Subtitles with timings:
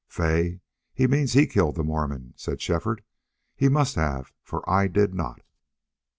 [0.07, 0.61] "Fay,
[0.95, 3.03] he means he killed the Mormon," said Shefford.
[3.55, 5.43] "He must have, for I did not!"